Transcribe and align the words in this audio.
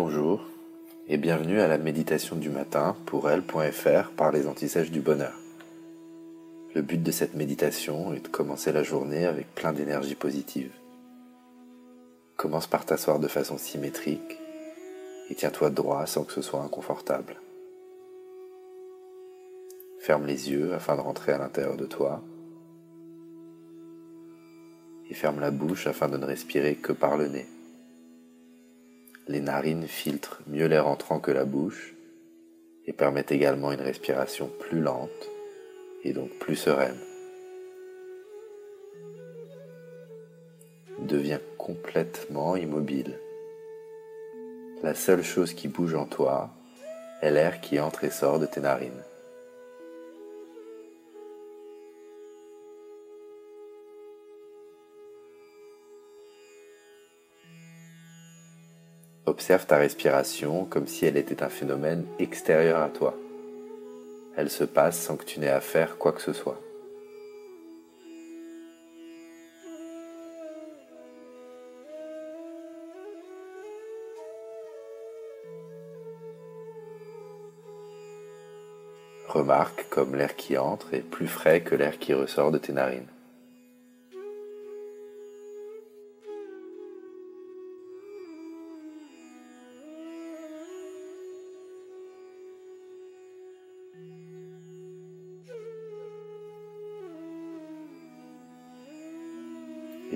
Bonjour 0.00 0.46
et 1.08 1.16
bienvenue 1.16 1.60
à 1.60 1.66
la 1.66 1.76
méditation 1.76 2.36
du 2.36 2.50
matin 2.50 2.94
pour 3.04 3.28
elle.fr 3.28 4.10
par 4.16 4.30
les 4.30 4.46
antisèches 4.46 4.92
du 4.92 5.00
bonheur. 5.00 5.34
Le 6.76 6.82
but 6.82 7.02
de 7.02 7.10
cette 7.10 7.34
méditation 7.34 8.14
est 8.14 8.20
de 8.20 8.28
commencer 8.28 8.70
la 8.70 8.84
journée 8.84 9.26
avec 9.26 9.52
plein 9.56 9.72
d'énergie 9.72 10.14
positive. 10.14 10.70
Commence 12.36 12.68
par 12.68 12.86
t'asseoir 12.86 13.18
de 13.18 13.26
façon 13.26 13.58
symétrique 13.58 14.38
et 15.30 15.34
tiens-toi 15.34 15.70
droit 15.70 16.06
sans 16.06 16.22
que 16.22 16.32
ce 16.32 16.42
soit 16.42 16.62
inconfortable. 16.62 17.34
Ferme 19.98 20.26
les 20.26 20.48
yeux 20.48 20.74
afin 20.74 20.94
de 20.94 21.00
rentrer 21.00 21.32
à 21.32 21.38
l'intérieur 21.38 21.76
de 21.76 21.86
toi 21.86 22.22
et 25.10 25.14
ferme 25.14 25.40
la 25.40 25.50
bouche 25.50 25.88
afin 25.88 26.08
de 26.08 26.18
ne 26.18 26.24
respirer 26.24 26.76
que 26.76 26.92
par 26.92 27.16
le 27.16 27.26
nez. 27.26 27.46
Les 29.28 29.40
narines 29.40 29.86
filtrent 29.86 30.40
mieux 30.46 30.66
l'air 30.66 30.88
entrant 30.88 31.20
que 31.20 31.30
la 31.30 31.44
bouche 31.44 31.94
et 32.86 32.94
permettent 32.94 33.30
également 33.30 33.72
une 33.72 33.82
respiration 33.82 34.50
plus 34.58 34.80
lente 34.80 35.28
et 36.02 36.14
donc 36.14 36.30
plus 36.38 36.56
sereine. 36.56 36.98
Deviens 41.00 41.40
complètement 41.58 42.56
immobile. 42.56 43.18
La 44.82 44.94
seule 44.94 45.22
chose 45.22 45.52
qui 45.52 45.68
bouge 45.68 45.94
en 45.94 46.06
toi 46.06 46.50
est 47.20 47.30
l'air 47.30 47.60
qui 47.60 47.78
entre 47.80 48.04
et 48.04 48.10
sort 48.10 48.38
de 48.38 48.46
tes 48.46 48.60
narines. 48.60 49.04
Observe 59.28 59.66
ta 59.66 59.76
respiration 59.76 60.64
comme 60.64 60.86
si 60.86 61.06
elle 61.06 61.16
était 61.16 61.42
un 61.42 61.48
phénomène 61.48 62.04
extérieur 62.18 62.82
à 62.82 62.88
toi 62.88 63.14
elle 64.38 64.50
se 64.50 64.62
passe 64.62 64.96
sans 64.96 65.16
que 65.16 65.24
tu 65.24 65.40
n'aies 65.40 65.48
à 65.48 65.60
faire 65.60 65.98
quoi 65.98 66.12
que 66.12 66.22
ce 66.22 66.32
soit. 66.32 66.60
Remarque 79.26 79.86
comme 79.90 80.14
l'air 80.14 80.36
qui 80.36 80.56
entre 80.56 80.94
est 80.94 81.00
plus 81.00 81.26
frais 81.26 81.62
que 81.62 81.74
l'air 81.74 81.98
qui 81.98 82.14
ressort 82.14 82.52
de 82.52 82.58
tes 82.58 82.72
narines. 82.72 83.17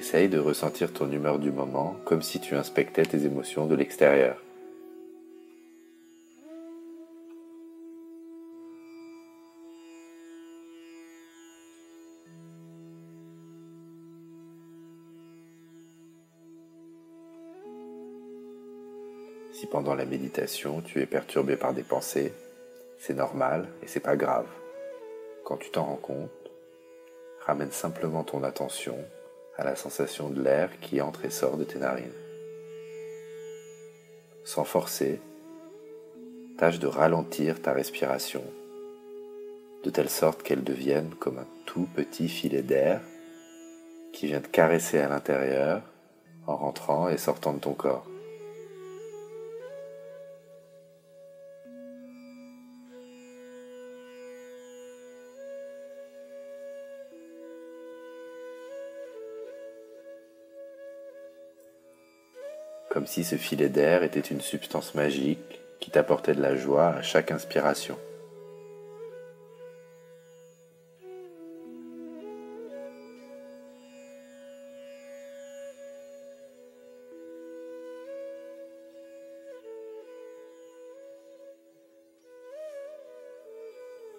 Essaye 0.00 0.30
de 0.30 0.38
ressentir 0.38 0.94
ton 0.94 1.12
humeur 1.12 1.38
du 1.38 1.52
moment 1.52 1.94
comme 2.06 2.22
si 2.22 2.40
tu 2.40 2.54
inspectais 2.54 3.02
tes 3.02 3.26
émotions 3.26 3.66
de 3.66 3.74
l'extérieur. 3.74 4.42
Si 19.52 19.66
pendant 19.66 19.94
la 19.94 20.06
méditation 20.06 20.80
tu 20.80 21.02
es 21.02 21.06
perturbé 21.06 21.56
par 21.56 21.74
des 21.74 21.82
pensées, 21.82 22.32
c'est 22.96 23.12
normal 23.12 23.68
et 23.82 23.86
c'est 23.86 24.00
pas 24.00 24.16
grave. 24.16 24.46
Quand 25.44 25.58
tu 25.58 25.70
t'en 25.70 25.84
rends 25.84 25.96
compte, 25.96 26.30
ramène 27.44 27.70
simplement 27.70 28.24
ton 28.24 28.42
attention 28.44 28.96
à 29.56 29.64
la 29.64 29.76
sensation 29.76 30.30
de 30.30 30.42
l'air 30.42 30.70
qui 30.80 31.00
entre 31.00 31.24
et 31.24 31.30
sort 31.30 31.56
de 31.56 31.64
tes 31.64 31.78
narines. 31.78 32.12
Sans 34.44 34.64
forcer, 34.64 35.20
tâche 36.58 36.78
de 36.78 36.86
ralentir 36.86 37.62
ta 37.62 37.72
respiration, 37.72 38.42
de 39.84 39.90
telle 39.90 40.10
sorte 40.10 40.42
qu'elle 40.42 40.64
devienne 40.64 41.14
comme 41.18 41.38
un 41.38 41.46
tout 41.66 41.88
petit 41.94 42.28
filet 42.28 42.62
d'air 42.62 43.00
qui 44.12 44.26
vient 44.26 44.40
te 44.40 44.48
caresser 44.48 44.98
à 44.98 45.08
l'intérieur 45.08 45.82
en 46.46 46.56
rentrant 46.56 47.08
et 47.08 47.16
sortant 47.16 47.52
de 47.52 47.60
ton 47.60 47.74
corps. 47.74 48.09
Comme 62.90 63.06
si 63.06 63.22
ce 63.22 63.36
filet 63.36 63.68
d'air 63.68 64.02
était 64.02 64.18
une 64.18 64.40
substance 64.40 64.96
magique 64.96 65.60
qui 65.78 65.92
t'apportait 65.92 66.34
de 66.34 66.42
la 66.42 66.56
joie 66.56 66.88
à 66.88 67.02
chaque 67.02 67.30
inspiration. 67.30 67.96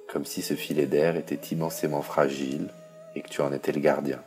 Comme 0.07 0.25
si 0.25 0.41
ce 0.41 0.53
filet 0.53 0.85
d'air 0.85 1.17
était 1.17 1.35
immensément 1.53 2.01
fragile 2.01 2.69
et 3.15 3.21
que 3.21 3.29
tu 3.29 3.41
en 3.41 3.51
étais 3.51 3.73
le 3.73 3.81
gardien. 3.81 4.23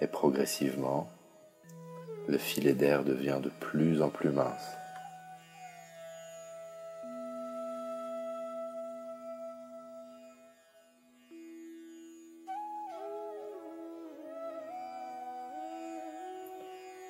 Et 0.00 0.06
progressivement, 0.06 1.08
le 2.28 2.38
filet 2.38 2.74
d'air 2.74 3.04
devient 3.04 3.40
de 3.42 3.50
plus 3.60 4.02
en 4.02 4.10
plus 4.10 4.30
mince. 4.30 4.78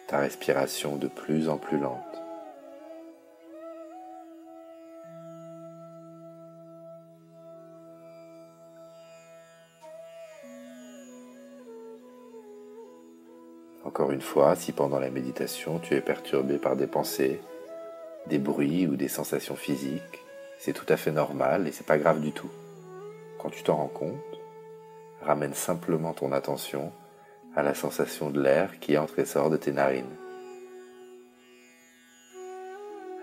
ta 0.08 0.20
respiration 0.20 0.96
de 0.96 1.06
plus 1.06 1.50
en 1.50 1.58
plus 1.58 1.78
lente. 1.78 2.17
Encore 13.88 14.12
une 14.12 14.20
fois, 14.20 14.54
si 14.54 14.72
pendant 14.72 14.98
la 14.98 15.08
méditation 15.08 15.78
tu 15.78 15.94
es 15.94 16.02
perturbé 16.02 16.58
par 16.58 16.76
des 16.76 16.86
pensées, 16.86 17.40
des 18.26 18.36
bruits 18.36 18.86
ou 18.86 18.96
des 18.96 19.08
sensations 19.08 19.56
physiques, 19.56 20.26
c'est 20.58 20.74
tout 20.74 20.84
à 20.90 20.98
fait 20.98 21.10
normal 21.10 21.66
et 21.66 21.72
c'est 21.72 21.86
pas 21.86 21.96
grave 21.96 22.20
du 22.20 22.32
tout. 22.32 22.50
Quand 23.38 23.48
tu 23.48 23.62
t'en 23.62 23.76
rends 23.76 23.88
compte, 23.88 24.12
ramène 25.22 25.54
simplement 25.54 26.12
ton 26.12 26.32
attention 26.32 26.92
à 27.56 27.62
la 27.62 27.72
sensation 27.72 28.28
de 28.28 28.42
l'air 28.42 28.78
qui 28.78 28.98
entre 28.98 29.20
et 29.20 29.24
sort 29.24 29.48
de 29.48 29.56
tes 29.56 29.72
narines. 29.72 30.04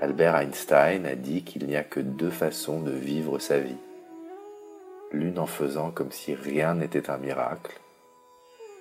Albert 0.01 0.35
Einstein 0.35 1.05
a 1.05 1.13
dit 1.13 1.43
qu'il 1.43 1.67
n'y 1.67 1.75
a 1.75 1.83
que 1.83 1.99
deux 1.99 2.31
façons 2.31 2.81
de 2.81 2.91
vivre 2.91 3.37
sa 3.37 3.59
vie. 3.59 3.77
L'une 5.11 5.37
en 5.37 5.45
faisant 5.45 5.91
comme 5.91 6.11
si 6.11 6.33
rien 6.33 6.73
n'était 6.73 7.11
un 7.11 7.17
miracle, 7.17 7.79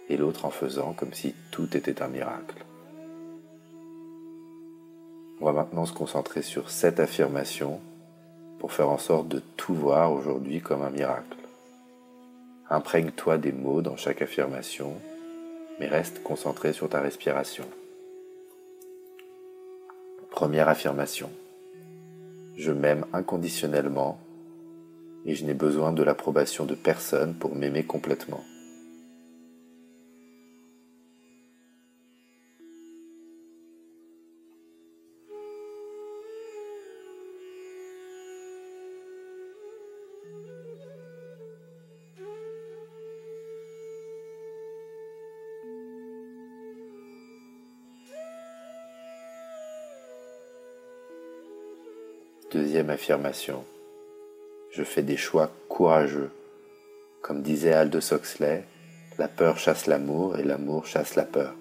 et 0.09 0.17
l'autre 0.17 0.45
en 0.45 0.51
faisant 0.51 0.93
comme 0.93 1.13
si 1.13 1.35
tout 1.51 1.77
était 1.77 2.03
un 2.03 2.09
miracle. 2.09 2.65
On 5.41 5.47
va 5.47 5.53
maintenant 5.53 5.87
se 5.87 5.93
concentrer 5.93 6.43
sur 6.43 6.71
cette 6.71 7.01
affirmation 7.01 7.81
pour 8.59 8.73
faire 8.73 8.89
en 8.89 8.99
sorte 8.99 9.29
de 9.29 9.43
tout 9.57 9.75
voir 9.75 10.13
aujourd'hui 10.13 10.61
comme 10.61 10.83
un 10.83 10.91
miracle. 10.91 11.37
Imprègne-toi 12.71 13.39
des 13.39 13.53
mots 13.53 13.83
dans 13.83 13.97
chaque 13.97 14.23
affirmation 14.23 14.95
mais 15.79 15.87
reste 15.87 16.23
concentré 16.23 16.73
sur 16.73 16.89
ta 16.89 17.01
respiration. 17.01 17.65
Première 20.31 20.69
affirmation. 20.69 21.31
Je 22.57 22.73
m'aime 22.73 23.05
inconditionnellement 23.13 24.19
et 25.27 25.35
je 25.35 25.45
n'ai 25.45 25.55
besoin 25.55 25.93
de 25.93 26.03
l'approbation 26.03 26.65
de 26.65 26.75
personne 26.75 27.35
pour 27.35 27.55
m'aimer 27.55 27.85
complètement. 27.85 28.45
Deuxième 52.55 52.91
affirmation. 52.91 53.65
Je 54.71 54.85
fais 54.85 55.03
des 55.03 55.17
choix 55.17 55.51
courageux. 55.69 56.31
Comme 57.21 57.43
disait 57.43 57.73
Aldous 57.73 58.15
Huxley, 58.15 58.63
la 59.19 59.27
peur 59.27 59.59
chasse 59.59 59.89
l'amour 59.89 60.39
et 60.39 60.45
l'amour 60.45 60.87
chasse 60.87 61.17
la 61.17 61.25
peur. 61.25 61.53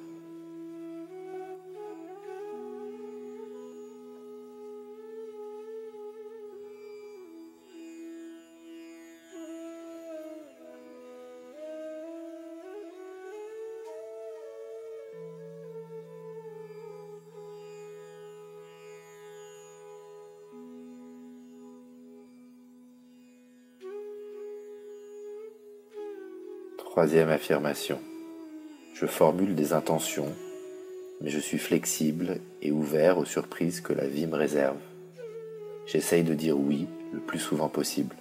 Troisième 26.93 27.29
affirmation. 27.29 27.97
Je 28.93 29.07
formule 29.07 29.55
des 29.55 29.73
intentions, 29.73 30.31
mais 31.21 31.31
je 31.31 31.39
suis 31.39 31.57
flexible 31.57 32.37
et 32.61 32.71
ouvert 32.71 33.17
aux 33.17 33.25
surprises 33.25 33.81
que 33.81 33.93
la 33.93 34.05
vie 34.05 34.27
me 34.27 34.35
réserve. 34.35 34.77
J'essaye 35.87 36.21
de 36.21 36.35
dire 36.35 36.55
oui 36.55 36.87
le 37.11 37.19
plus 37.19 37.39
souvent 37.39 37.67
possible. 37.67 38.15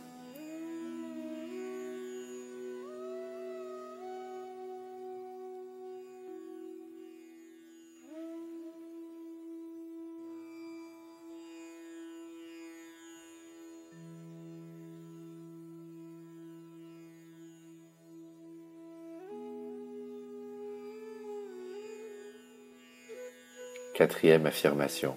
Quatrième 24.03 24.47
affirmation. 24.47 25.17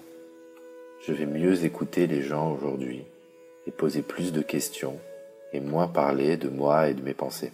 Je 1.04 1.12
vais 1.12 1.26
mieux 1.26 1.64
écouter 1.64 2.06
les 2.06 2.22
gens 2.22 2.52
aujourd'hui 2.52 3.02
et 3.66 3.72
poser 3.72 4.00
plus 4.00 4.32
de 4.32 4.42
questions 4.42 5.00
et 5.52 5.58
moins 5.58 5.88
parler 5.88 6.36
de 6.36 6.48
moi 6.48 6.88
et 6.88 6.94
de 6.94 7.02
mes 7.02 7.12
pensées. 7.12 7.50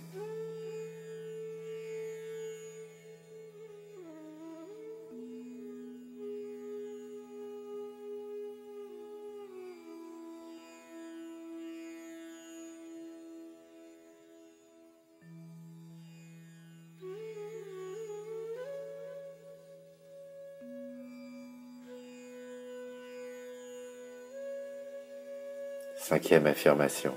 Cinquième 26.02 26.48
affirmation. 26.48 27.14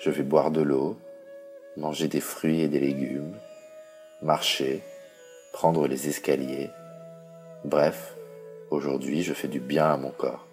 Je 0.00 0.10
vais 0.10 0.24
boire 0.24 0.50
de 0.50 0.60
l'eau, 0.60 0.96
manger 1.76 2.08
des 2.08 2.20
fruits 2.20 2.62
et 2.62 2.68
des 2.68 2.80
légumes, 2.80 3.36
marcher, 4.22 4.82
prendre 5.52 5.86
les 5.86 6.08
escaliers. 6.08 6.70
Bref, 7.64 8.16
aujourd'hui 8.70 9.22
je 9.22 9.32
fais 9.34 9.46
du 9.46 9.60
bien 9.60 9.86
à 9.86 9.96
mon 9.96 10.10
corps. 10.10 10.48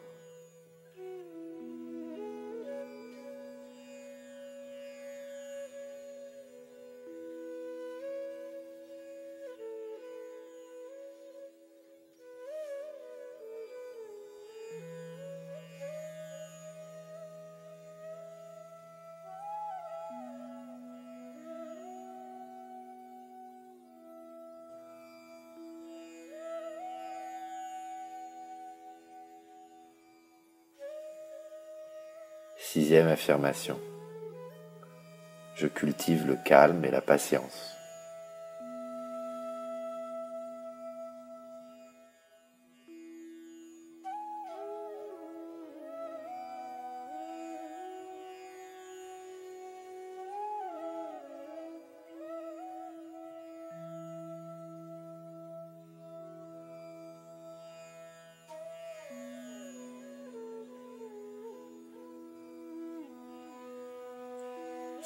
Sixième 32.73 33.09
affirmation. 33.09 33.77
Je 35.55 35.67
cultive 35.67 36.25
le 36.25 36.37
calme 36.37 36.85
et 36.85 36.89
la 36.89 37.01
patience. 37.01 37.75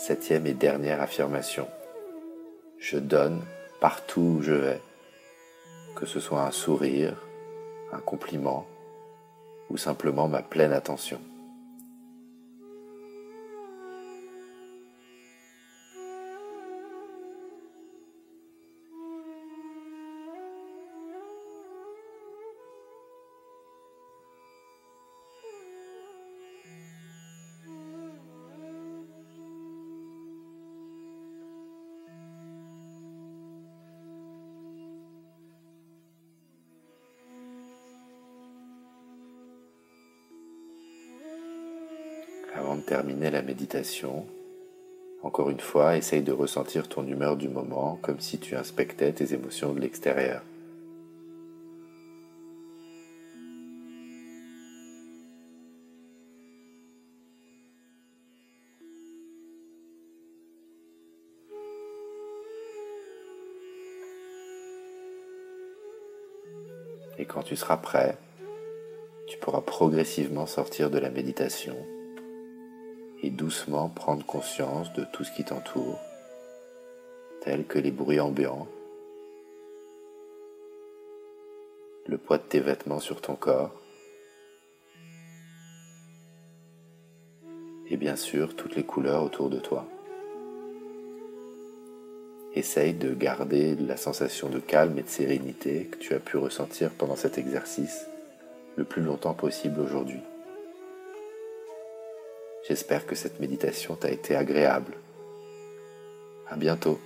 Septième 0.07 0.45
et 0.45 0.53
dernière 0.53 1.01
affirmation. 1.01 1.67
Je 2.77 2.99
donne 2.99 3.41
partout 3.81 4.35
où 4.37 4.41
je 4.43 4.51
vais, 4.51 4.79
que 5.95 6.05
ce 6.05 6.19
soit 6.19 6.43
un 6.43 6.51
sourire, 6.51 7.17
un 7.91 7.97
compliment 8.01 8.67
ou 9.71 9.77
simplement 9.77 10.27
ma 10.27 10.43
pleine 10.43 10.73
attention. 10.73 11.19
Avant 42.75 42.81
de 42.81 42.89
terminer 42.89 43.31
la 43.31 43.41
méditation, 43.41 44.25
encore 45.23 45.49
une 45.49 45.61
fois, 45.61 45.95
essaye 45.95 46.23
de 46.23 46.33
ressentir 46.33 46.89
ton 46.89 47.07
humeur 47.07 47.37
du 47.37 47.47
moment 47.47 47.97
comme 48.01 48.19
si 48.19 48.37
tu 48.37 48.53
inspectais 48.57 49.13
tes 49.13 49.33
émotions 49.33 49.71
de 49.71 49.79
l'extérieur. 49.79 50.41
Et 67.17 67.23
quand 67.23 67.43
tu 67.43 67.55
seras 67.55 67.77
prêt, 67.77 68.17
tu 69.27 69.37
pourras 69.37 69.61
progressivement 69.61 70.45
sortir 70.45 70.89
de 70.89 70.99
la 70.99 71.09
méditation 71.09 71.77
et 73.25 73.31
doucement 73.31 73.89
prendre 73.89 74.23
conscience 74.23 74.93
de 74.93 75.03
tout 75.03 75.23
ce 75.23 75.31
qui 75.31 75.43
t'entoure, 75.43 75.99
tels 77.41 77.65
que 77.65 77.79
les 77.79 77.89
bruits 77.89 78.19
ambiants, 78.19 78.67
le 82.05 82.19
poids 82.19 82.37
de 82.37 82.43
tes 82.43 82.59
vêtements 82.59 82.99
sur 82.99 83.21
ton 83.21 83.35
corps, 83.35 83.73
et 87.89 87.97
bien 87.97 88.15
sûr 88.15 88.55
toutes 88.55 88.75
les 88.75 88.83
couleurs 88.83 89.23
autour 89.23 89.49
de 89.49 89.57
toi. 89.57 89.87
Essaye 92.53 92.93
de 92.93 93.11
garder 93.11 93.73
la 93.75 93.97
sensation 93.97 94.49
de 94.49 94.59
calme 94.59 94.99
et 94.99 95.03
de 95.03 95.09
sérénité 95.09 95.85
que 95.85 95.97
tu 95.97 96.13
as 96.13 96.19
pu 96.19 96.37
ressentir 96.37 96.91
pendant 96.91 97.15
cet 97.15 97.39
exercice 97.39 98.05
le 98.75 98.83
plus 98.83 99.01
longtemps 99.01 99.33
possible 99.33 99.79
aujourd'hui. 99.79 100.21
J'espère 102.67 103.05
que 103.05 103.15
cette 103.15 103.39
méditation 103.39 103.95
t'a 103.95 104.09
été 104.09 104.35
agréable. 104.35 104.95
À 106.49 106.55
bientôt. 106.55 106.99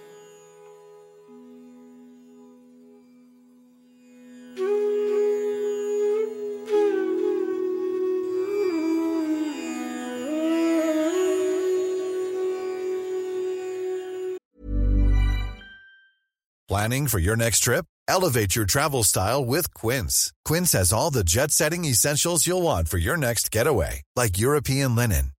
Planning 16.70 17.08
for 17.08 17.20
your 17.20 17.36
next 17.36 17.62
trip? 17.64 17.86
Elevate 18.08 18.56
your 18.56 18.66
travel 18.66 19.04
style 19.04 19.44
with 19.44 19.74
Quince. 19.74 20.32
Quince 20.46 20.72
has 20.74 20.94
all 20.94 21.10
the 21.12 21.24
jet 21.24 21.52
setting 21.52 21.84
essentials 21.84 22.46
you'll 22.46 22.62
want 22.62 22.88
for 22.88 23.00
your 23.00 23.18
next 23.18 23.52
getaway, 23.52 24.02
like 24.16 24.38
European 24.38 24.96
linen, 24.96 25.32